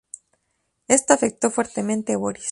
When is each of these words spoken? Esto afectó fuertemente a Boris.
Esto 0.87 1.13
afectó 1.13 1.51
fuertemente 1.51 2.13
a 2.13 2.17
Boris. 2.17 2.39